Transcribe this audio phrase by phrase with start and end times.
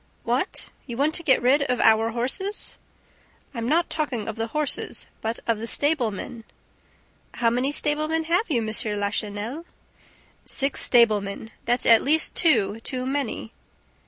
[0.23, 2.75] "What, you want to get rid of our horses?"
[3.53, 6.43] "I'm not talking of the horses, but of the stablemen."
[7.35, 8.97] "How many stablemen have you, M.
[8.99, 9.65] Lachenel?"
[10.43, 11.51] "Six stablemen!
[11.65, 13.53] That's at least two too many."